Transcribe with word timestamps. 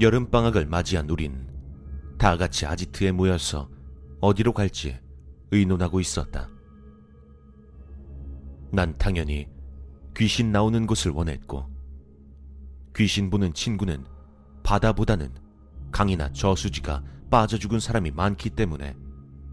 여름방학을 0.00 0.64
맞이한 0.64 1.10
우린 1.10 1.46
다 2.16 2.38
같이 2.38 2.64
아지트에 2.64 3.12
모여서 3.12 3.68
어디로 4.20 4.54
갈지 4.54 4.98
의논하고 5.50 6.00
있었다. 6.00 6.48
난 8.72 8.96
당연히 8.96 9.48
귀신 10.16 10.52
나오는 10.52 10.86
곳을 10.86 11.10
원했고, 11.10 11.66
귀신 12.96 13.28
보는 13.28 13.52
친구는 13.52 14.06
바다보다는 14.62 15.34
강이나 15.92 16.32
저수지가 16.32 17.02
빠져 17.30 17.58
죽은 17.58 17.78
사람이 17.78 18.10
많기 18.12 18.48
때문에 18.50 18.96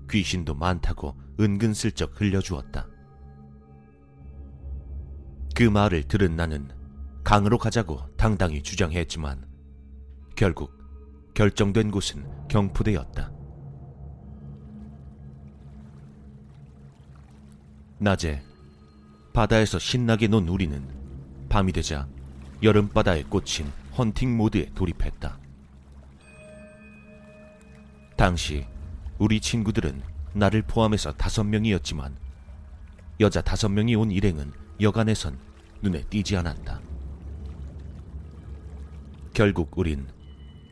귀신도 0.10 0.56
많다고 0.56 1.16
은근슬쩍 1.40 2.20
흘려주었다. 2.20 2.88
그 5.56 5.64
말을 5.64 6.04
들은 6.04 6.36
나는 6.36 6.70
강으로 7.24 7.58
가자고 7.58 8.00
당당히 8.16 8.64
주장했지만 8.64 9.57
결국 10.38 10.72
결정된 11.34 11.90
곳은 11.90 12.24
경포대였다. 12.48 13.32
낮에 17.98 18.44
바다에서 19.34 19.80
신나게 19.80 20.28
논 20.28 20.48
우리는 20.48 20.88
밤이 21.50 21.72
되자 21.72 22.08
여름바다에 22.62 23.24
꽂힌 23.24 23.66
헌팅 23.98 24.38
모드에 24.38 24.70
돌입했다. 24.76 25.40
당시 28.16 28.68
우리 29.18 29.42
친구들은 29.42 30.04
나를 30.34 30.62
포함해서 30.62 31.14
다섯 31.14 31.46
명이었지만 31.46 32.16
여자 33.20 33.42
다섯 33.42 33.70
명이 33.70 33.96
온 33.96 34.12
일행은 34.12 34.54
여간에선 34.82 35.40
눈에 35.82 36.04
띄지 36.04 36.38
않았다. 36.38 36.80
결국 39.34 39.76
우린 39.76 40.16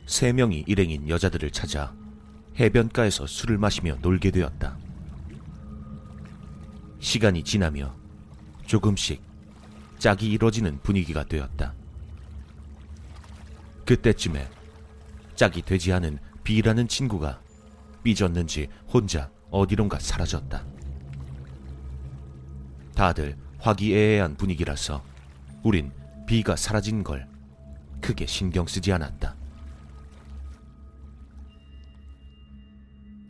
세 0.06 0.32
명이 0.32 0.66
일행인 0.68 1.10
여자들을 1.10 1.50
찾아 1.52 1.94
해변가에서 2.60 3.28
술을 3.28 3.58
마시며 3.58 3.98
놀게 4.02 4.32
되었다. 4.32 4.78
시간이 7.00 7.44
지나며 7.44 7.94
조금씩 8.66 9.22
짝이 9.98 10.32
이뤄지는 10.32 10.80
분위기가 10.82 11.24
되었다. 11.24 11.74
그때쯤에 13.86 14.48
짝이 15.36 15.62
되지 15.62 15.92
않은 15.94 16.20
B라는 16.44 16.88
친구가 16.88 17.42
삐졌는지 18.04 18.68
혼자 18.88 19.30
어디론가 19.50 20.00
사라졌다. 20.00 20.64
다들 22.96 23.36
화기애애한 23.60 24.38
분위기라서 24.38 25.04
우린 25.64 25.92
B가 26.28 26.56
사라진 26.56 27.04
걸 27.04 27.28
크게 28.02 28.26
신경 28.28 28.68
쓰지 28.68 28.92
않았다. 28.94 29.36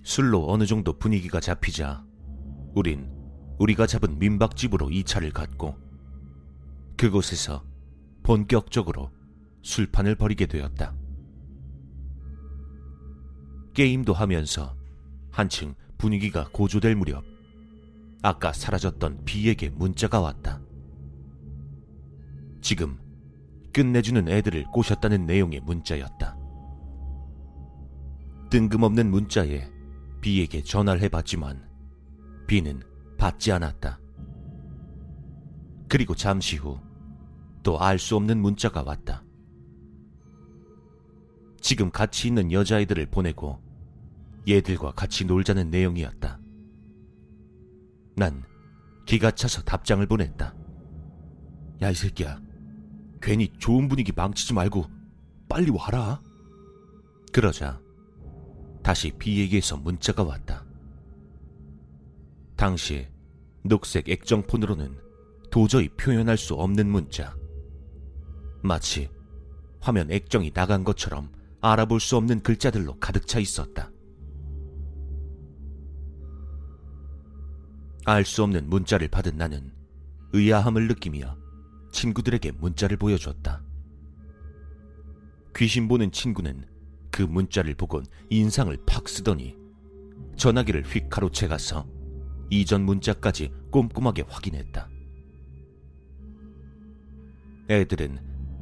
술로 0.06 0.52
어느 0.52 0.68
정도 0.68 0.94
분위기가 0.94 1.40
잡히자 1.40 2.06
우린 2.76 3.12
우리가 3.58 3.88
잡은 3.88 4.20
민박집으로 4.20 4.92
이 4.92 5.04
차를 5.04 5.32
갔고 5.32 5.76
그곳에서 6.96 7.66
본격적으로 8.22 9.10
술판을 9.64 10.16
벌이게 10.16 10.46
되었다. 10.46 10.96
게임도 13.74 14.14
하면서 14.14 14.78
한층 15.32 15.74
분위기가 15.98 16.48
고조될 16.52 16.96
무렵 16.96 17.24
아까 18.22 18.54
사라졌던 18.54 19.26
비에게 19.26 19.72
문자가 19.72 20.22
왔다. 20.22 20.62
지금 22.62 23.00
끝내주는 23.74 24.30
애들을 24.30 24.66
꼬셨다는 24.66 25.26
내용의 25.26 25.62
문자였다. 25.62 26.38
뜬금없는 28.52 29.10
문자에 29.10 29.75
비에게 30.26 30.64
전화를 30.64 31.04
해봤지만 31.04 31.70
비는 32.48 32.82
받지 33.16 33.52
않았다. 33.52 34.00
그리고 35.88 36.16
잠시 36.16 36.58
후 36.58 36.80
또 37.62 37.80
알 37.80 38.00
수 38.00 38.16
없는 38.16 38.42
문자가 38.42 38.82
왔다. 38.82 39.24
지금 41.62 41.92
같이 41.92 42.28
있는 42.28 42.52
여자애들을 42.52 43.06
보내고 43.12 43.62
얘들과 44.48 44.94
같이 44.94 45.26
놀자는 45.26 45.70
내용이었다. 45.70 46.40
난 48.16 48.44
기가 49.06 49.30
차서 49.30 49.62
답장을 49.62 50.04
보냈다. 50.08 50.56
야, 51.84 51.90
이 51.92 51.94
새끼야. 51.94 52.42
괜히 53.22 53.54
좋은 53.60 53.88
분위기 53.88 54.12
망치지 54.12 54.56
말고 54.56 54.86
빨리 55.48 55.70
와라. 55.70 56.20
그러자 57.32 57.80
다시 58.86 59.10
비에게서 59.10 59.78
문자가 59.78 60.22
왔다. 60.22 60.64
당시 62.56 63.08
녹색 63.64 64.08
액정폰으로는 64.08 64.96
도저히 65.50 65.90
표현할 65.90 66.38
수 66.38 66.54
없는 66.54 66.88
문자. 66.88 67.36
마치 68.62 69.10
화면 69.82 70.12
액정이 70.12 70.52
나간 70.52 70.84
것처럼 70.84 71.32
알아볼 71.62 72.00
수 72.00 72.16
없는 72.16 72.42
글자들로 72.42 73.00
가득 73.00 73.26
차 73.26 73.40
있었다. 73.40 73.90
알 78.06 78.24
수 78.24 78.44
없는 78.44 78.70
문자를 78.70 79.08
받은 79.08 79.36
나는 79.36 79.74
의아함을 80.34 80.88
느끼며 80.90 81.36
친구들에게 81.92 82.52
문자를 82.52 82.98
보여줬다. 82.98 83.64
귀신 85.56 85.88
보는 85.88 86.12
친구는 86.12 86.75
그 87.16 87.22
문자를 87.22 87.76
보곤 87.76 88.04
인상을 88.30 88.78
팍 88.86 89.08
쓰더니 89.08 89.56
전화기를 90.36 90.84
휙 90.84 91.10
가로채 91.10 91.48
가서 91.48 91.88
이전 92.50 92.84
문자까지 92.84 93.54
꼼꼼하게 93.72 94.24
확인했다. 94.28 94.90
애들은 97.70 98.20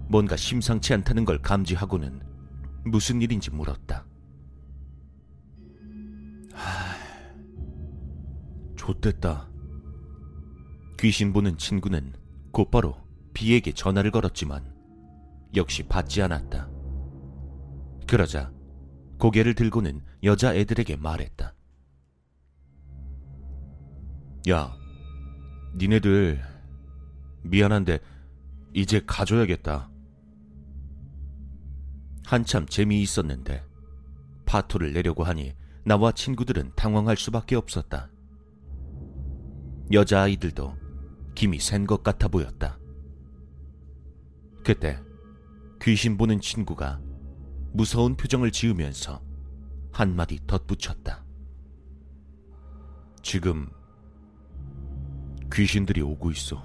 뭔가 0.08 0.36
심상치 0.36 0.94
않다는 0.94 1.26
걸 1.26 1.42
감지하고는 1.42 2.22
무슨 2.86 3.24
일인지 3.24 3.50
물었다. 3.50 4.06
하... 6.54 6.96
좋됐다. 8.76 9.50
귀신 11.00 11.34
보는 11.34 11.58
친구는 11.58 12.14
곧바로 12.52 12.98
비에게 13.34 13.72
전화를 13.72 14.12
걸었지만 14.12 14.76
역시 15.56 15.82
받지 15.82 16.22
않았다. 16.22 16.73
그러자 18.14 18.54
고개를 19.18 19.56
들고는 19.56 20.04
여자 20.22 20.54
애들에게 20.54 20.98
말했다. 20.98 21.56
야, 24.50 24.72
니네들 25.76 26.40
미안한데 27.42 27.98
이제 28.72 29.02
가줘야겠다. 29.08 29.90
한참 32.24 32.68
재미있었는데 32.68 33.64
파토를 34.46 34.94
내려고 34.94 35.24
하니 35.24 35.56
나와 35.84 36.12
친구들은 36.12 36.74
당황할 36.76 37.18
수밖에 37.18 37.56
없었다. 37.56 38.12
여자아이들도 39.92 40.78
김이 41.34 41.58
센 41.58 41.88
것 41.88 42.04
같아 42.04 42.28
보였다. 42.28 42.78
그때 44.64 45.00
귀신 45.82 46.16
보는 46.16 46.42
친구가 46.42 47.02
무서운 47.76 48.16
표정을 48.16 48.52
지으면서 48.52 49.20
한마디 49.92 50.40
덧붙였다. 50.46 51.26
지금 53.24 53.68
귀신들이 55.52 56.02
오고 56.02 56.30
있어. 56.32 56.64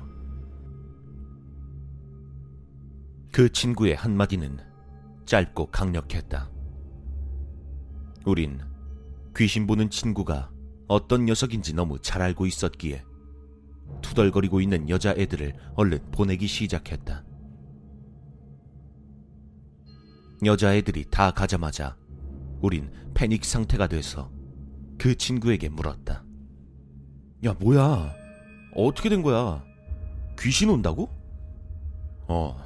그 3.32 3.50
친구의 3.50 3.94
한마디는 3.94 4.58
짧고 5.24 5.70
강력했다. 5.70 6.50
우린 8.26 8.60
귀신 9.34 9.66
보는 9.66 9.88
친구가 9.88 10.50
어떤 10.88 11.24
녀석인지 11.24 11.72
너무 11.72 11.98
잘 12.00 12.20
알고 12.20 12.44
있었기에 12.44 13.02
투덜거리고 14.02 14.60
있는 14.60 14.90
여자애들을 14.90 15.54
얼른 15.74 16.10
보내기 16.10 16.46
시작했다. 16.46 17.27
여자애들이 20.44 21.06
다 21.10 21.30
가자마자 21.30 21.96
우린 22.60 22.90
패닉 23.14 23.44
상태가 23.44 23.86
돼서 23.86 24.30
그 24.98 25.16
친구에게 25.16 25.68
물었다. 25.68 26.24
야, 27.44 27.54
뭐야? 27.60 28.12
어떻게 28.74 29.08
된 29.08 29.22
거야? 29.22 29.64
귀신 30.38 30.70
온다고? 30.70 31.08
어. 32.28 32.56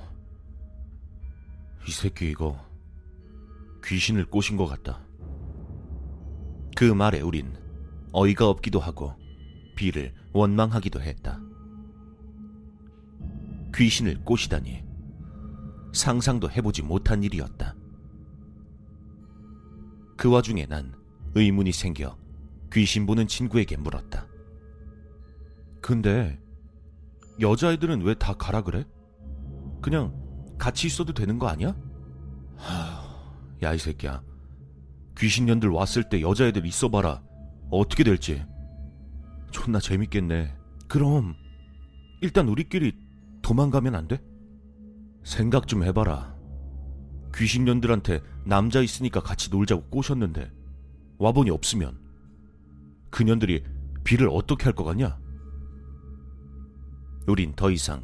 이 1.87 1.91
새끼 1.91 2.31
이거 2.31 2.59
귀신을 3.85 4.27
꼬신 4.27 4.57
것 4.57 4.67
같다. 4.67 5.01
그 6.77 6.85
말에 6.85 7.21
우린 7.21 7.55
어이가 8.13 8.49
없기도 8.49 8.81
하고 8.81 9.15
비를 9.77 10.15
원망하기도 10.33 11.01
했다. 11.01 11.41
귀신을 13.75 14.23
꼬시다니 14.25 14.85
상상도 15.93 16.50
해보지 16.50 16.83
못한 16.83 17.23
일이었다. 17.23 17.75
그 20.17 20.31
와중에 20.31 20.67
난 20.67 20.94
의문이 21.35 21.73
생겨 21.73 22.17
귀신 22.73 23.06
보는 23.06 23.27
친구에게 23.27 23.77
물었다. 23.77 24.27
근데 25.81 26.41
여자애들은 27.41 28.03
왜 28.03 28.15
다 28.15 28.35
가라 28.35 28.62
그래? 28.62 28.85
그냥 29.81 30.15
같이 30.59 30.87
있어도 30.87 31.12
되는 31.12 31.39
거 31.39 31.49
아니야? 31.49 31.75
야, 33.62 33.75
이 33.75 33.79
새끼야. 33.79 34.23
귀신년들 35.19 35.69
왔을 35.71 36.09
때 36.09 36.21
여자애들 36.21 36.65
있어봐라. 36.67 37.23
어떻게 37.71 38.05
될지. 38.05 38.45
존나 39.50 39.79
재밌겠네. 39.81 40.55
그럼, 40.88 41.35
일단 42.21 42.49
우리끼리 42.49 42.97
도망가면 43.43 43.95
안 43.95 44.09
돼? 44.09 44.21
생각 45.23 45.67
좀 45.69 45.85
해봐라. 45.85 46.35
귀신년들한테 47.35 48.21
남자 48.45 48.81
있으니까 48.81 49.21
같이 49.21 49.51
놀자고 49.51 49.85
꼬셨는데, 49.85 50.53
와보니 51.19 51.51
없으면, 51.51 51.99
그년들이 53.11 53.65
비를 54.05 54.29
어떻게 54.31 54.65
할 54.65 54.75
것 54.75 54.85
같냐? 54.85 55.19
우린 57.27 57.55
더 57.55 57.71
이상 57.71 58.03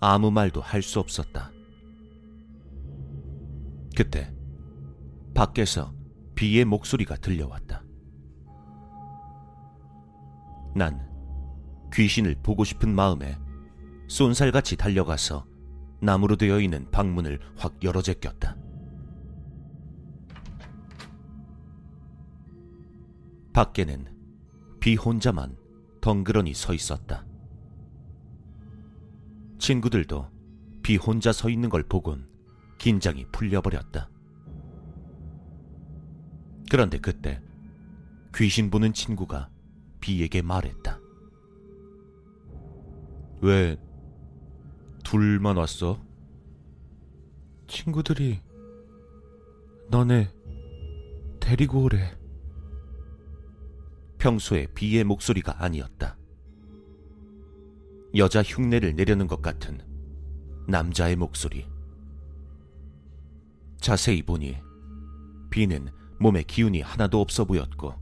아무 0.00 0.30
말도 0.30 0.60
할 0.60 0.82
수 0.82 1.00
없었다. 1.00 1.52
그때 3.96 4.32
밖에서 5.34 5.92
비의 6.34 6.64
목소리가 6.64 7.16
들려왔다. 7.16 7.82
난 10.74 11.06
귀신을 11.92 12.36
보고 12.42 12.62
싶은 12.64 12.94
마음에 12.94 13.36
쏜살같이 14.06 14.76
달려가서 14.76 15.44
나무로 16.00 16.36
되어 16.36 16.60
있는 16.60 16.90
방문을 16.90 17.40
확 17.56 17.82
열어 17.82 18.02
제꼈다. 18.02 18.56
밖에는 23.52 24.06
비 24.78 24.94
혼자만 24.94 25.56
덩그러니 26.00 26.54
서 26.54 26.72
있었다. 26.72 27.26
친구들도 29.58 30.30
비 30.82 30.96
혼자 30.96 31.32
서 31.32 31.50
있는 31.50 31.68
걸 31.68 31.82
보곤 31.82 32.28
긴장이 32.78 33.26
풀려버렸다. 33.32 34.08
그런데 36.70 36.98
그때 36.98 37.42
귀신 38.34 38.70
보는 38.70 38.92
친구가 38.92 39.50
비에게 40.00 40.42
말했다. 40.42 41.00
왜 43.40 43.76
둘만 45.10 45.56
왔어? 45.56 45.98
친구들이 47.66 48.42
너네 49.88 50.30
데리고 51.40 51.84
오래. 51.84 52.14
평소에 54.18 54.66
비의 54.74 55.04
목소리가 55.04 55.64
아니었다. 55.64 56.18
여자 58.16 58.42
흉내를 58.42 58.96
내려는 58.96 59.26
것 59.26 59.40
같은 59.40 59.80
남자의 60.66 61.16
목소리. 61.16 61.66
자세히 63.78 64.20
보니 64.22 64.58
비는 65.48 65.88
몸에 66.20 66.42
기운이 66.42 66.82
하나도 66.82 67.18
없어 67.18 67.46
보였고 67.46 67.94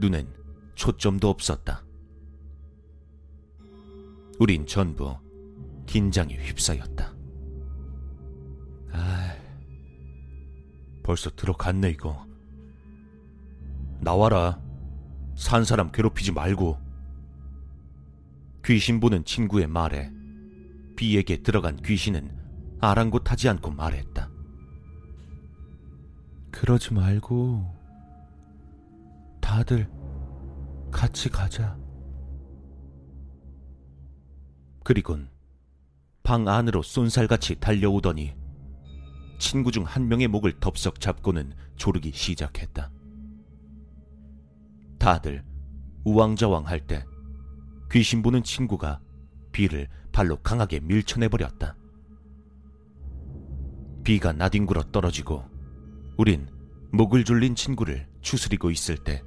눈엔 0.00 0.30
초점도 0.74 1.30
없었다. 1.30 1.82
우린 4.38 4.66
전부 4.66 5.16
긴장에 5.90 6.36
휩싸였다. 6.36 7.12
아, 8.92 9.34
벌써 11.02 11.30
들어갔네 11.30 11.90
이거. 11.90 12.24
나와라. 13.98 14.62
산 15.34 15.64
사람 15.64 15.90
괴롭히지 15.90 16.30
말고. 16.30 16.78
귀신 18.64 19.00
보는 19.00 19.24
친구의 19.24 19.66
말에 19.66 20.12
비에게 20.94 21.42
들어간 21.42 21.76
귀신은 21.78 22.38
아랑곳하지 22.80 23.48
않고 23.48 23.72
말했다. 23.72 24.30
그러지 26.52 26.94
말고 26.94 27.66
다들 29.40 29.90
같이 30.92 31.28
가자. 31.28 31.76
그리곤 34.84 35.28
방 36.22 36.46
안으로 36.48 36.82
쏜살같이 36.82 37.56
달려오더니 37.56 38.34
친구 39.38 39.72
중 39.72 39.84
한 39.84 40.08
명의 40.08 40.28
목을 40.28 40.60
덥석 40.60 41.00
잡고는 41.00 41.54
조르기 41.76 42.12
시작했다. 42.12 42.90
다들 44.98 45.42
우왕좌왕 46.04 46.66
할때 46.66 47.04
귀신 47.90 48.22
보는 48.22 48.42
친구가 48.42 49.00
비를 49.50 49.88
발로 50.12 50.36
강하게 50.36 50.80
밀쳐내버렸다. 50.80 51.76
비가 54.04 54.32
나뒹굴어 54.32 54.84
떨어지고 54.92 55.44
우린 56.16 56.48
목을 56.92 57.24
졸린 57.24 57.54
친구를 57.54 58.08
추스리고 58.20 58.70
있을 58.70 58.98
때 58.98 59.22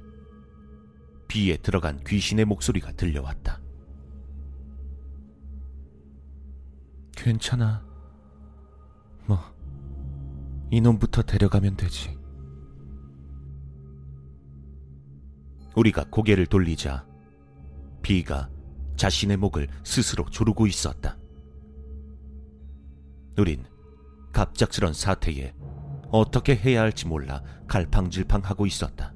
비에 1.28 1.56
들어간 1.56 1.98
귀신의 2.06 2.44
목소리가 2.44 2.92
들려왔다. 2.92 3.60
괜찮아. 7.14 7.84
뭐, 9.26 9.38
이놈부터 10.70 11.22
데려가면 11.22 11.76
되지. 11.76 12.18
우리가 15.76 16.04
고개를 16.10 16.46
돌리자 16.46 17.06
비가 18.02 18.48
자신의 18.96 19.36
목을 19.38 19.68
스스로 19.82 20.24
조르고 20.24 20.66
있었다. 20.66 21.18
우린 23.36 23.64
갑작스런 24.32 24.92
사태에 24.92 25.52
어떻게 26.10 26.54
해야 26.54 26.82
할지 26.82 27.08
몰라 27.08 27.42
갈팡질팡하고 27.66 28.66
있었다. 28.66 29.14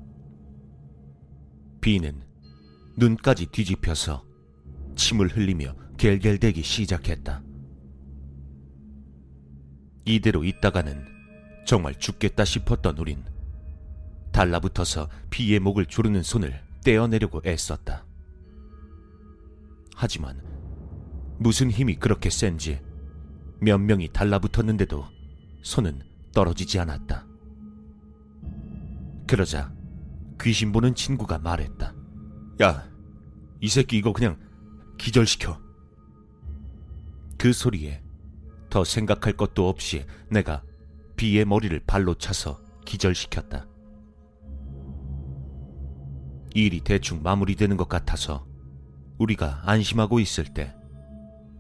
비는 1.81 2.23
눈까지 2.97 3.47
뒤집혀서 3.47 4.25
침을 4.97 5.29
흘리며 5.29 5.75
겔겔대기 5.97 6.63
시작했다. 6.63 7.43
이대로 10.09 10.43
있다가는 10.45 11.05
정말 11.67 11.95
죽겠다 11.95 12.45
싶었던 12.45 12.97
우린 12.97 13.23
달라붙어서 14.33 15.09
비의 15.29 15.61
목을 15.61 15.87
조르는 15.87 16.23
손을 16.23 16.63
떼어내려고 16.85 17.43
애썼다. 17.45 18.07
하지만 19.95 20.41
무슨 21.39 21.71
힘이 21.71 21.97
그렇게 21.97 22.31
센지 22.31 22.81
몇 23.61 23.79
명이 23.79 24.13
달라붙었는데도 24.13 25.05
손은 25.63 26.03
떨어지지 26.33 26.79
않았다. 26.79 27.27
그러자 29.27 29.75
귀신 30.41 30.73
보는 30.73 30.95
친구가 30.95 31.39
말했다. 31.39 31.95
야, 32.63 32.89
이 33.61 33.69
새끼 33.69 33.99
이거 33.99 34.13
그냥 34.13 34.39
기절시켜. 34.97 35.61
그 37.37 37.53
소리에 37.53 38.03
더 38.71 38.85
생각할 38.85 39.35
것도 39.35 39.69
없이 39.69 40.05
내가 40.31 40.63
비의 41.17 41.45
머리를 41.45 41.81
발로 41.87 42.15
차서 42.15 42.61
기절시켰다. 42.85 43.67
일이 46.55 46.81
대충 46.81 47.23
마무리되는 47.23 47.77
것 47.77 47.89
같아서 47.89 48.47
우리가 49.19 49.63
안심하고 49.65 50.21
있을 50.21 50.45
때 50.55 50.75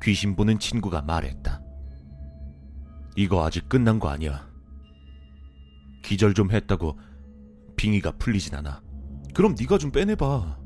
귀신 0.03 0.37
보는 0.37 0.59
친구가 0.59 1.03
말했다. 1.03 1.62
이거 3.17 3.45
아직 3.45 3.69
끝난 3.69 3.99
거 3.99 4.09
아니야. 4.09 4.49
기절 6.05 6.35
좀 6.35 6.50
했다고 6.50 6.99
빙의가 7.77 8.12
풀리진 8.12 8.55
않아. 8.55 8.81
그럼 9.35 9.55
네가 9.59 9.79
좀 9.79 9.91
빼내봐. 9.91 10.59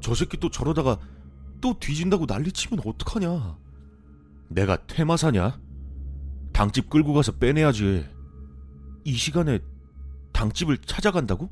저 0.00 0.14
새끼 0.14 0.36
또 0.36 0.50
저러다가 0.50 0.98
또 1.60 1.78
뒤진다고 1.78 2.26
난리치면 2.26 2.80
어떡하냐. 2.84 3.58
내가 4.48 4.76
퇴마사냐? 4.86 5.60
당집 6.56 6.88
끌고 6.88 7.12
가서 7.12 7.32
빼내야지. 7.32 8.08
이 9.04 9.12
시간에 9.12 9.58
당집을 10.32 10.78
찾아간다고? 10.78 11.50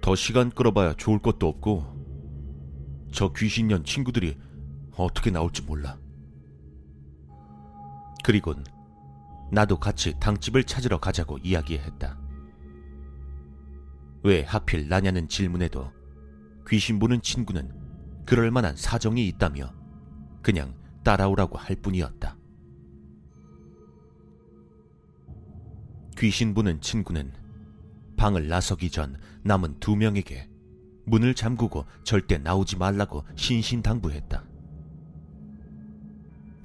더 0.00 0.16
시간 0.16 0.50
끌어봐야 0.50 0.94
좋을 0.94 1.20
것도 1.20 1.46
없고 1.46 3.06
저 3.12 3.32
귀신년 3.32 3.84
친구들이 3.84 4.36
어떻게 4.96 5.30
나올지 5.30 5.62
몰라. 5.62 5.96
그리곤 8.24 8.64
나도 9.52 9.78
같이 9.78 10.18
당집을 10.18 10.64
찾으러 10.64 10.98
가자고 10.98 11.38
이야기했다. 11.38 12.18
왜 14.24 14.42
하필 14.42 14.88
나냐는 14.88 15.28
질문에도 15.28 15.92
귀신 16.66 16.98
보는 16.98 17.22
친구는 17.22 17.72
그럴 18.26 18.50
만한 18.50 18.74
사정이 18.74 19.28
있다며 19.28 19.72
그냥 20.42 20.74
따라오라고 21.04 21.56
할 21.56 21.76
뿐이었다. 21.76 22.23
귀신 26.18 26.54
보는 26.54 26.80
친구는 26.80 27.32
방을 28.16 28.48
나서기 28.48 28.90
전 28.90 29.18
남은 29.42 29.80
두 29.80 29.96
명에게 29.96 30.48
문을 31.06 31.34
잠그고 31.34 31.84
절대 32.04 32.38
나오지 32.38 32.76
말라고 32.76 33.24
신신당부했다. 33.36 34.44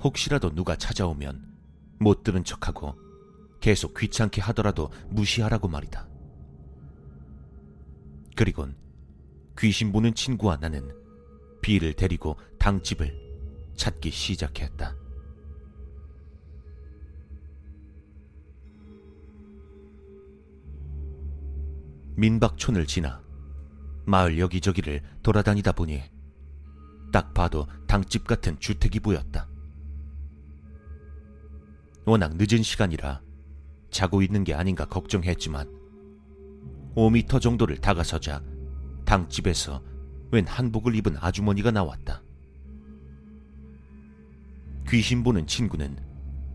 혹시라도 0.01 0.53
누가 0.53 0.75
찾아오면 0.75 1.45
못 1.99 2.23
들은 2.23 2.43
척하고 2.43 2.95
계속 3.59 3.97
귀찮게 3.97 4.41
하더라도 4.41 4.89
무시하라고 5.09 5.67
말이다. 5.67 6.07
그리곤 8.35 8.77
귀신 9.57 9.91
보는 9.91 10.13
친구와 10.13 10.57
나는 10.57 10.89
비를 11.61 11.93
데리고 11.93 12.37
당집을 12.57 13.13
찾기 13.75 14.11
시작했다. 14.11 14.95
민박촌을 22.19 22.85
지나 22.85 23.21
마을 24.05 24.39
여기저기를 24.39 25.01
돌아다니다 25.23 25.71
보니 25.71 26.03
딱 27.13 27.33
봐도 27.33 27.65
당집 27.87 28.27
같은 28.27 28.59
주택이 28.59 28.99
보였다. 28.99 29.47
워낙 32.05 32.35
늦은 32.35 32.61
시간이라 32.61 33.21
자고 33.89 34.21
있는 34.21 34.43
게 34.43 34.53
아닌가 34.53 34.85
걱정했지만 34.85 35.67
5미터 36.95 37.39
정도를 37.39 37.77
다가서자 37.77 38.43
당집에서 39.05 39.81
웬 40.31 40.45
한복을 40.45 40.95
입은 40.95 41.15
아주머니가 41.19 41.71
나왔다. 41.71 42.21
귀신 44.89 45.23
보는 45.23 45.47
친구는 45.47 45.97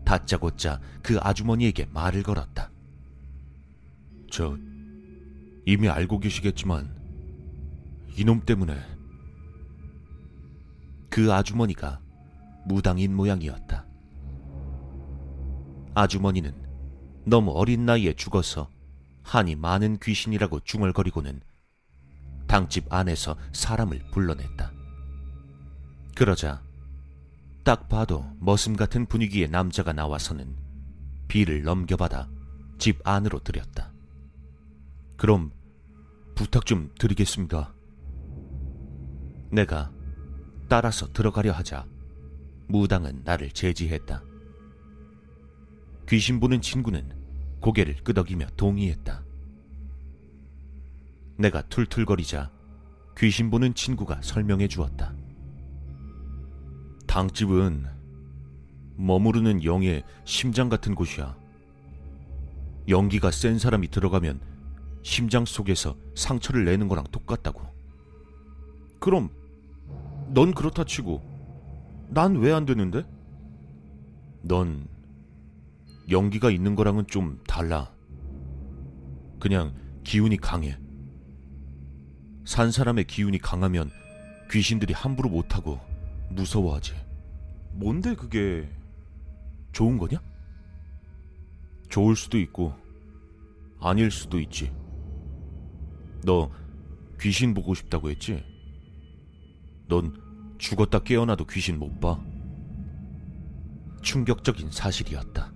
다짜고짜 0.05 0.79
그 1.01 1.17
아주머니에게 1.19 1.87
말을 1.91 2.21
걸었다. 2.21 2.69
저 4.29 4.57
이미 5.65 5.89
알고 5.89 6.19
계시겠지만 6.19 6.95
이놈 8.15 8.41
때문에 8.41 8.79
그 11.09 11.33
아주머니가 11.33 11.99
무당인 12.67 13.15
모양이었다. 13.15 13.85
아주머니는 15.95 16.53
너무 17.25 17.51
어린 17.51 17.85
나이에 17.85 18.13
죽어서 18.13 18.69
한이 19.23 19.55
많은 19.55 19.97
귀신이라고 19.97 20.59
중얼거리고는 20.59 21.41
당집 22.45 22.93
안에서 22.93 23.35
사람을 23.51 23.99
불러냈다. 24.11 24.71
그러자 26.15 26.61
딱 27.63 27.89
봐도 27.89 28.23
머슴 28.39 28.75
같은 28.75 29.07
분위기의 29.07 29.49
남자가 29.49 29.93
나와서는 29.93 30.55
비를 31.27 31.63
넘겨받아 31.63 32.29
집 32.77 32.99
안으로 33.03 33.39
들였다. 33.39 33.94
그럼 35.17 35.51
부탁 36.35 36.65
좀 36.65 36.91
드리겠습니다. 36.99 37.73
내가 39.51 39.91
따라서 40.67 41.11
들어가려 41.11 41.51
하자 41.53 41.85
무당은 42.67 43.21
나를 43.23 43.51
제지했다. 43.51 44.23
귀신 46.09 46.39
보는 46.39 46.61
친구는 46.61 47.11
고개를 47.61 48.03
끄덕이며 48.03 48.47
동의했다. 48.57 49.23
내가 51.37 51.61
툴툴거리자 51.63 52.51
귀신 53.17 53.49
보는 53.49 53.73
친구가 53.73 54.21
설명해 54.21 54.67
주었다. 54.67 55.15
당집은 57.07 57.85
머무르는 58.97 59.63
영의 59.63 60.03
심장 60.25 60.69
같은 60.69 60.95
곳이야. 60.95 61.37
연기가 62.87 63.31
센 63.31 63.57
사람이 63.57 63.89
들어가면 63.89 64.54
심장 65.05 65.45
속에서 65.45 65.95
상처를 66.15 66.65
내는 66.65 66.87
거랑 66.87 67.05
똑같다고. 67.11 67.61
그럼 68.99 69.29
넌 70.33 70.51
그렇다 70.51 70.83
치고 70.83 71.21
난 72.09 72.37
왜 72.37 72.51
안 72.51 72.65
되는데? 72.65 73.03
넌 74.41 74.87
연기가 76.09 76.49
있는 76.49 76.73
거랑은 76.73 77.05
좀 77.05 77.39
달라. 77.47 77.93
그냥 79.39 79.75
기운이 80.03 80.37
강해. 80.37 80.75
산 82.43 82.71
사람의 82.71 83.05
기운이 83.05 83.37
강하면 83.37 83.91
귀신들이 84.49 84.95
함부로 84.95 85.29
못하고 85.29 85.79
무서워하지. 86.31 86.93
뭔데 87.73 88.15
그게 88.15 88.67
좋은 89.71 89.99
거냐? 89.99 90.19
좋을 91.89 92.15
수도 92.15 92.39
있고 92.39 92.73
아닐 93.79 94.09
수도 94.09 94.39
있지. 94.39 94.73
너 96.25 96.51
귀신 97.21 97.53
보고 97.53 97.73
싶다고 97.75 98.09
했지? 98.09 98.43
넌 99.87 100.19
죽었다 100.57 100.99
깨어나도 100.99 101.45
귀신 101.45 101.77
못 101.77 101.99
봐. 101.99 102.19
충격적인 104.01 104.71
사실이었다. 104.71 105.53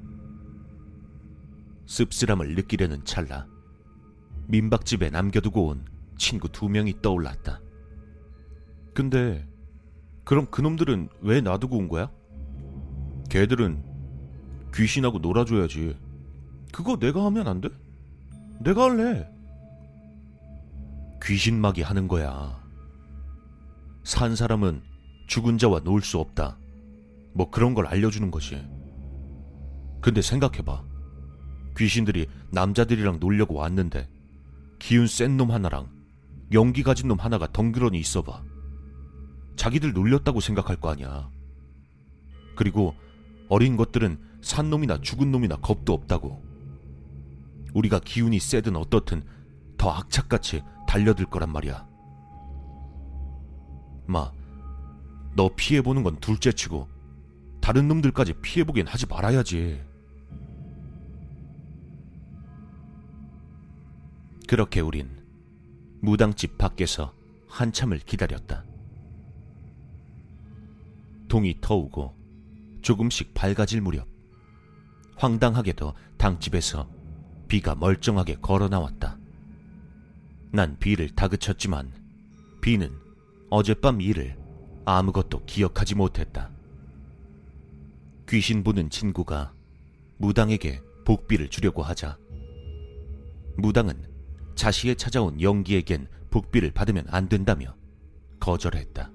씁쓸함을 1.87 2.53
느끼려는 2.55 3.03
찰나 3.03 3.47
민박집에 4.47 5.09
남겨두고 5.09 5.67
온 5.67 5.85
친구 6.17 6.47
두 6.49 6.69
명이 6.69 7.01
떠올랐다. 7.01 7.59
근데 8.93 9.47
그럼 10.23 10.45
그놈들은 10.51 11.09
왜 11.21 11.41
놔두고 11.41 11.77
온 11.77 11.87
거야? 11.87 12.11
걔들은 13.29 13.83
귀신하고 14.75 15.17
놀아줘야지. 15.17 15.97
그거 16.71 16.97
내가 16.97 17.25
하면 17.25 17.47
안 17.47 17.61
돼? 17.61 17.69
내가 18.59 18.83
할래. 18.83 19.38
귀신막이 21.23 21.81
하는 21.81 22.07
거야. 22.07 22.59
산 24.03 24.35
사람은 24.35 24.81
죽은 25.27 25.57
자와 25.57 25.81
놀수 25.81 26.17
없다. 26.19 26.57
뭐 27.33 27.49
그런 27.49 27.73
걸 27.73 27.85
알려주는 27.87 28.31
것이. 28.31 28.61
근데 30.01 30.21
생각해봐. 30.21 30.83
귀신들이 31.77 32.27
남자들이랑 32.51 33.19
놀려고 33.19 33.55
왔는데 33.55 34.09
기운 34.79 35.07
센 35.07 35.37
놈 35.37 35.51
하나랑 35.51 35.89
연기 36.51 36.83
가진 36.83 37.07
놈 37.07 37.19
하나가 37.19 37.51
덩그러니 37.51 37.99
있어봐. 37.99 38.43
자기들 39.55 39.93
놀렸다고 39.93 40.39
생각할 40.39 40.77
거 40.77 40.89
아니야. 40.89 41.29
그리고 42.55 42.95
어린 43.49 43.77
것들은 43.77 44.19
산 44.41 44.69
놈이나 44.69 44.99
죽은 45.01 45.31
놈이나 45.31 45.57
겁도 45.57 45.93
없다고. 45.93 46.43
우리가 47.73 47.99
기운이 47.99 48.39
세든 48.39 48.75
어떻든 48.75 49.21
더 49.77 49.91
악착같이 49.91 50.63
달려들 50.89 51.27
거란 51.27 51.51
말이야. 51.51 51.87
마, 54.07 54.31
너 55.35 55.47
피해보는 55.55 56.01
건 56.01 56.19
둘째 56.19 56.51
치고 56.51 56.89
다른 57.61 57.87
놈들까지 57.87 58.33
피해보긴 58.41 58.87
하지 58.87 59.05
말아야지. 59.05 59.85
그렇게 64.47 64.79
우린 64.79 65.23
무당집 66.01 66.57
밖에서 66.57 67.13
한참을 67.47 67.99
기다렸다. 67.99 68.65
동이 71.27 71.55
터우고 71.61 72.15
조금씩 72.81 73.35
밝아질 73.35 73.81
무렵 73.81 74.07
황당하게도 75.17 75.93
당집에서 76.17 76.89
비가 77.47 77.75
멀쩡하게 77.75 78.37
걸어 78.41 78.67
나왔다. 78.69 79.18
난 80.51 80.77
비를 80.79 81.09
다그쳤지만 81.09 81.91
비는 82.61 82.91
어젯밤 83.51 84.01
일을 84.01 84.35
아무것도 84.83 85.45
기억하지 85.45 85.93
못했다. 85.95 86.49
귀신 88.27 88.63
보는 88.63 88.89
친구가 88.89 89.53
무당에게 90.17 90.81
복비를 91.05 91.49
주려고 91.49 91.83
하자 91.83 92.17
무당은 93.57 94.07
자시에 94.55 94.95
찾아온 94.95 95.39
영기에겐 95.39 96.07
복비를 96.31 96.71
받으면 96.71 97.05
안 97.09 97.29
된다며 97.29 97.75
거절했다. 98.39 99.11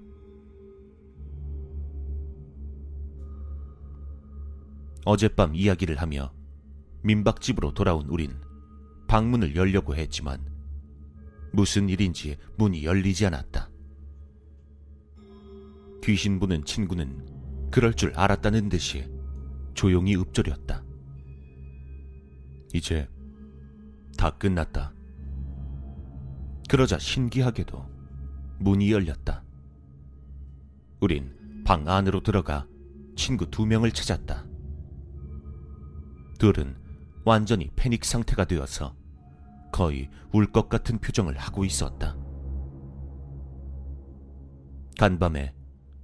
어젯밤 5.05 5.55
이야기를 5.55 5.97
하며 6.01 6.33
민박집으로 7.03 7.75
돌아온 7.75 8.07
우린 8.07 8.35
방문을 9.09 9.55
열려고 9.55 9.95
했지만 9.95 10.54
무슨 11.55 11.89
일인지 11.89 12.37
문이 12.57 12.85
열리지 12.85 13.27
않았다. 13.27 13.71
귀신 16.03 16.39
보는 16.41 16.65
친구는 16.65 17.71
그럴 17.71 17.95
줄 17.95 18.13
알았다는 18.15 18.69
듯이 18.69 19.09
조용히 19.75 20.17
읊조렸다. 20.17 20.85
이제 22.75 23.09
다 24.19 24.31
끝났다. 24.31 24.93
그러자 26.69 26.99
신기하게도 26.99 27.87
문이 28.59 28.91
열렸다. 28.91 29.45
우린 31.01 31.63
방 31.65 31.89
안으로 31.89 32.21
들어가 32.21 32.67
친구 33.17 33.49
두 33.49 33.65
명을 33.65 33.93
찾았다. 33.93 34.45
둘은 36.39 36.77
완전히 37.25 37.71
패닉 37.77 38.05
상태가 38.05 38.45
되어서 38.45 38.97
거의 39.75 40.09
울 40.33 40.53
것 40.53 40.69
같은 40.69 40.99
표정을 41.01 41.37
하고 41.37 41.65
있었다. 41.65 42.17
간밤에 45.01 45.53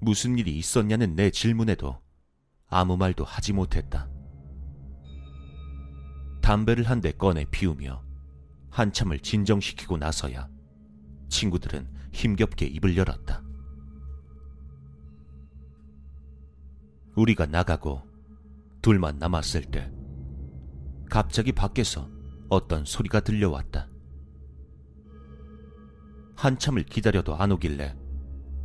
무슨 0.00 0.37
일이 0.39 0.59
있었냐는 0.59 1.15
내 1.15 1.31
질문에도 1.31 2.00
아무 2.67 2.97
말도 2.97 3.23
하지 3.23 3.53
못했다. 3.53 4.11
담배를 6.43 6.83
한 6.91 7.00
대 7.00 7.12
꺼내 7.12 7.45
피우며 7.49 8.03
한참을 8.71 9.21
진정시키고 9.21 9.99
나서야 9.99 10.49
친구들은 11.29 11.89
힘겹게 12.12 12.67
입을 12.67 12.97
열었다. 12.97 13.45
우리가 17.15 17.47
나가고 17.47 18.03
둘만 18.83 19.21
남았을 19.21 19.62
때 19.67 19.93
갑자기 21.09 21.53
밖에서 21.53 22.11
어떤 22.50 22.85
소리가 22.85 23.21
들려왔다. 23.21 23.88
한참을 26.37 26.83
기다려도 26.83 27.37
안 27.37 27.52
오길래 27.52 27.97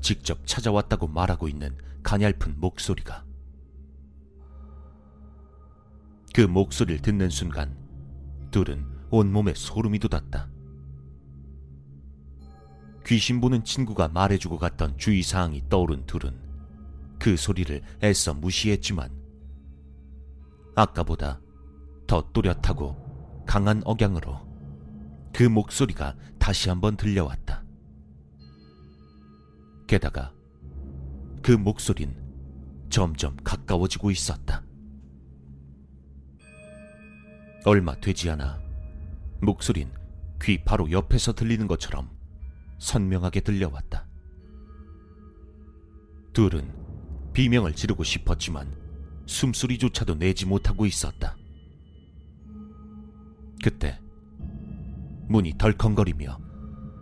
직접 0.01 0.45
찾아왔다고 0.45 1.07
말하고 1.07 1.47
있는 1.47 1.77
가냘픈 2.01 2.59
목소리가. 2.59 3.23
그 6.33 6.41
목소리를 6.41 7.01
듣는 7.01 7.29
순간 7.29 7.77
둘은 8.51 8.85
온몸에 9.11 9.53
소름이 9.53 9.99
돋았다. 9.99 10.49
귀신 13.05 13.39
보는 13.39 13.63
친구가 13.63 14.07
말해주고 14.07 14.57
갔던 14.57 14.97
주의사항이 14.97 15.69
떠오른 15.69 16.07
둘은 16.07 16.39
그 17.19 17.37
소리를 17.37 17.83
애써 18.03 18.33
무시했지만 18.33 19.11
아까보다 20.75 21.39
더 22.07 22.27
또렷하고 22.33 23.04
강한 23.45 23.81
억양으로 23.85 24.45
그 25.33 25.43
목소리가 25.43 26.15
다시 26.39 26.69
한번 26.69 26.97
들려왔다. 26.97 27.63
게다가 29.87 30.33
그 31.41 31.51
목소린 31.51 32.15
점점 32.89 33.35
가까워지고 33.43 34.11
있었다. 34.11 34.63
얼마 37.65 37.95
되지 37.99 38.29
않아 38.29 38.61
목소린 39.41 39.91
귀 40.41 40.63
바로 40.63 40.89
옆에서 40.91 41.33
들리는 41.33 41.67
것처럼 41.67 42.09
선명하게 42.79 43.41
들려왔다. 43.41 44.07
둘은 46.33 46.71
비명을 47.33 47.73
지르고 47.73 48.03
싶었지만 48.03 48.71
숨소리조차도 49.25 50.15
내지 50.15 50.45
못하고 50.45 50.85
있었다. 50.85 51.35
그때 53.65 53.99
문이 55.27 55.57
덜컹거리며 55.57 56.39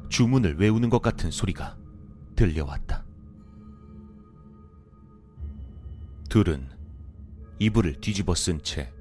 주문을 0.07 0.57
외우는 0.57 0.89
것 0.89 1.01
같은 1.01 1.29
소리가 1.29 1.77
들려왔다. 2.37 3.03
둘은 6.29 6.69
이불을 7.59 7.99
뒤집어 7.99 8.33
쓴 8.33 8.63
채 8.63 8.93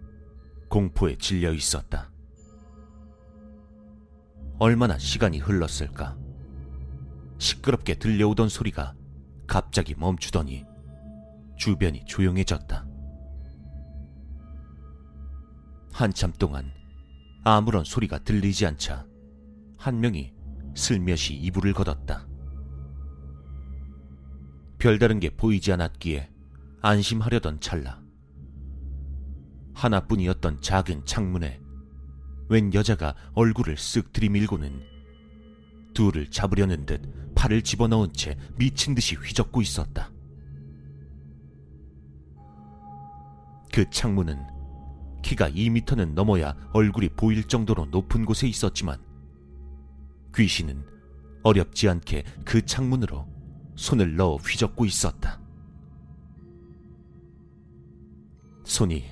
공포에 0.68 1.16
질려 1.18 1.52
있었다. 1.52 2.10
얼마나 4.58 4.98
시간이 4.98 5.38
흘렀을까? 5.38 6.18
시끄럽게 7.38 7.94
들려오던 7.94 8.48
소리가 8.48 8.96
갑자기 9.46 9.94
멈추더니 9.96 10.64
주변이 11.56 12.04
조용해졌다. 12.06 12.84
한참 15.92 16.32
동안 16.32 16.81
아무런 17.44 17.84
소리가 17.84 18.18
들리지 18.18 18.66
않자 18.66 19.06
한 19.76 20.00
명이 20.00 20.32
슬며시 20.74 21.34
이불을 21.34 21.72
걷었다. 21.72 22.26
별다른 24.78 25.20
게 25.20 25.30
보이지 25.30 25.72
않았기에 25.72 26.30
안심하려던 26.80 27.60
찰나 27.60 28.02
하나뿐이었던 29.74 30.60
작은 30.60 31.04
창문에 31.04 31.60
웬 32.48 32.74
여자가 32.74 33.14
얼굴을 33.34 33.76
쓱 33.76 34.12
들이밀고는 34.12 34.82
둘을 35.94 36.30
잡으려는 36.30 36.86
듯 36.86 37.34
팔을 37.34 37.62
집어넣은 37.62 38.12
채 38.12 38.36
미친 38.56 38.94
듯이 38.94 39.14
휘젓고 39.14 39.62
있었다. 39.62 40.10
그 43.72 43.88
창문은 43.90 44.38
키가 45.22 45.50
2미터는 45.50 46.14
넘어야 46.14 46.54
얼굴이 46.72 47.10
보일 47.10 47.44
정도로 47.44 47.86
높은 47.86 48.24
곳에 48.24 48.46
있었지만 48.48 49.00
귀신은 50.34 50.84
어렵지 51.42 51.88
않게 51.88 52.24
그 52.44 52.64
창문으로 52.64 53.26
손을 53.76 54.16
넣어 54.16 54.36
휘젓고 54.36 54.84
있었다. 54.84 55.40
손이 58.64 59.04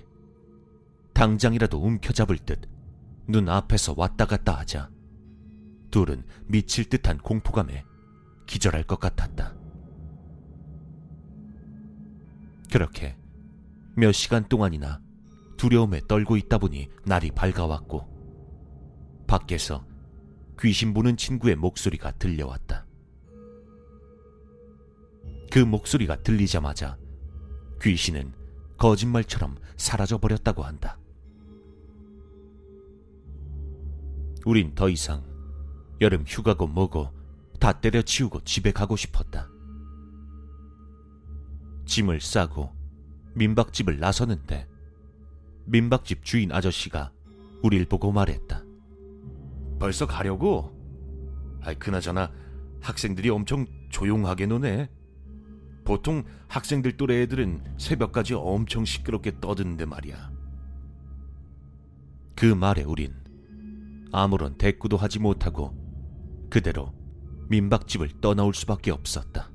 당장이라도 1.13 1.79
움켜잡을 1.79 2.39
듯 2.39 2.69
눈앞에서 3.29 3.95
왔다 3.97 4.27
갔다 4.27 4.59
하자 4.59 4.91
둘은 5.91 6.25
미칠 6.47 6.89
듯한 6.89 7.19
공포감에 7.19 7.85
기절할 8.47 8.85
것 8.85 8.99
같았다. 8.99 9.55
그렇게 12.71 13.17
몇 13.97 14.13
시간 14.13 14.49
동안이나 14.49 15.01
두려움에 15.61 16.01
떨고 16.09 16.39
있다 16.39 16.57
보니 16.57 16.89
날이 17.05 17.31
밝아왔고 17.31 18.09
밖에서 19.27 19.85
귀신 20.59 20.95
보는 20.95 21.19
친구의 21.19 21.55
목소리가 21.57 22.13
들려왔다. 22.13 22.87
그 25.53 25.59
목소리가 25.59 26.23
들리자마자 26.23 26.97
귀신은 27.83 28.33
거짓말처럼 28.79 29.59
사라져버렸다고 29.77 30.63
한다. 30.63 30.99
우린 34.47 34.75
더 34.75 34.89
이상 34.89 35.23
여름 36.01 36.25
휴가고 36.27 36.69
뭐고 36.69 37.13
다 37.59 37.79
때려치우고 37.79 38.45
집에 38.45 38.73
가고 38.73 38.97
싶었다. 38.97 39.51
짐을 41.85 42.23
싸고 42.23 42.75
민박집을 43.35 43.99
나서는데 43.99 44.70
민박집 45.67 46.25
주인 46.25 46.53
아저씨가 46.53 47.13
우릴 47.63 47.87
보고 47.87 48.13
말했다. 48.13 48.65
벌써 49.79 50.07
가려고? 50.07 50.73
아이, 51.63 51.75
그나저나 51.75 52.33
학생들이 52.81 53.31
엄청 53.31 53.67
조용하게 53.91 54.47
노네. 54.47 54.91
보통 55.85 56.25
학생들 56.49 56.97
또래 56.97 57.23
애들은 57.23 57.77
새벽까지 57.79 58.35
엄청 58.35 58.85
시끄럽게 58.85 59.41
떠드는데 59.41 59.87
말이야. 59.87 60.31
그 62.37 62.47
말에 62.47 62.83
우린 62.83 63.15
아무런 64.13 64.57
대꾸도 64.57 64.97
하지 64.97 65.19
못하고 65.19 65.75
그대로 66.49 66.95
민박집을 67.49 68.21
떠나올 68.21 68.55
수밖에 68.55 68.91
없었다. 68.91 69.50